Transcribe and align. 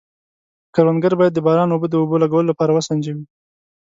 کروندګر 0.73 1.13
باید 1.19 1.33
د 1.35 1.39
باران 1.47 1.69
اوبه 1.71 1.87
د 1.89 1.93
اوبو 2.01 2.15
لګولو 2.23 2.49
لپاره 2.51 2.71
وسنجوي. 2.73 3.23